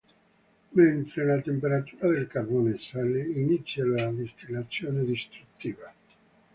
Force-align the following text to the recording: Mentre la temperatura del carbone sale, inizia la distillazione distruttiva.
Mentre 0.73 1.23
la 1.27 1.37
temperatura 1.41 2.07
del 2.07 2.25
carbone 2.27 2.75
sale, 2.79 3.21
inizia 3.21 3.85
la 3.85 4.09
distillazione 4.11 5.03
distruttiva. 5.03 5.93